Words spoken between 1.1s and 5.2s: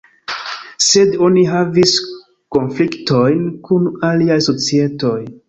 oni havis konfliktojn kun aliaj societoj.